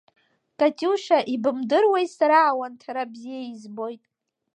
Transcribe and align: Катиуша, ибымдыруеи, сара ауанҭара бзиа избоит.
Катиуша, 0.57 1.19
ибымдыруеи, 1.33 2.07
сара 2.17 2.37
ауанҭара 2.49 3.03
бзиа 3.11 3.41
избоит. 3.53 4.03